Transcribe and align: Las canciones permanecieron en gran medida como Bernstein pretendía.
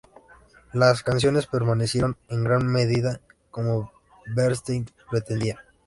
Las 0.73 1.03
canciones 1.03 1.45
permanecieron 1.45 2.17
en 2.29 2.43
gran 2.43 2.65
medida 2.65 3.21
como 3.51 3.91
Bernstein 4.33 4.87
pretendía. 5.11 5.59